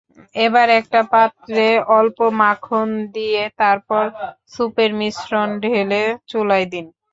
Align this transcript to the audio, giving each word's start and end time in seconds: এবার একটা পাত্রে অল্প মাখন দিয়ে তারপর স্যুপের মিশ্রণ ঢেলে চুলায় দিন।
এবার 0.35 0.67
একটা 0.79 1.01
পাত্রে 1.13 1.65
অল্প 1.97 2.19
মাখন 2.39 2.87
দিয়ে 3.15 3.41
তারপর 3.59 4.03
স্যুপের 4.51 4.91
মিশ্রণ 4.99 5.49
ঢেলে 5.63 6.01
চুলায় 6.29 6.67
দিন। 6.73 6.85